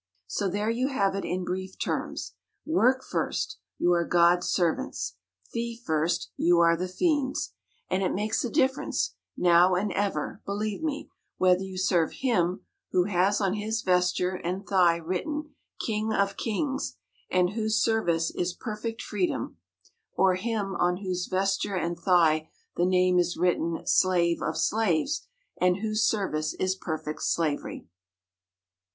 So 0.25 0.49
there 0.49 0.71
you 0.71 0.87
have 0.87 1.13
it 1.13 1.25
in 1.25 1.43
brief 1.45 1.77
terms; 1.77 2.33
Work 2.65 3.03
first 3.03 3.59
you 3.77 3.93
are 3.93 4.03
God's 4.03 4.47
servants; 4.49 5.13
Fee 5.51 5.77
first 5.85 6.31
you 6.37 6.57
are 6.57 6.75
the 6.75 6.87
Fiend's. 6.87 7.53
And 7.87 8.01
it 8.01 8.11
makes 8.11 8.43
a 8.43 8.49
difference, 8.49 9.13
now 9.37 9.75
and 9.75 9.91
ever, 9.93 10.41
believe 10.43 10.81
me, 10.81 11.11
whether 11.37 11.61
you 11.61 11.77
serve 11.77 12.13
Him 12.13 12.61
who 12.89 13.03
has 13.03 13.39
on 13.39 13.53
His 13.53 13.83
vesture 13.83 14.33
and 14.43 14.65
thigh 14.65 14.95
written, 14.95 15.53
'King 15.81 16.11
of 16.13 16.35
Kings,' 16.35 16.97
and 17.29 17.51
whose 17.51 17.77
service 17.79 18.31
is 18.31 18.55
perfect 18.55 19.03
freedom; 19.03 19.57
or 20.13 20.33
him 20.33 20.75
on 20.77 20.97
whose 20.97 21.27
vesture 21.27 21.75
and 21.75 21.95
thigh 21.99 22.49
the 22.75 22.87
name 22.87 23.19
is 23.19 23.37
written, 23.37 23.85
'Slave 23.85 24.41
of 24.41 24.57
Slaves,' 24.57 25.27
and 25.57 25.77
whose 25.81 26.01
service 26.01 26.55
is 26.55 26.73
perfect 26.73 27.21
slavery. 27.21 27.85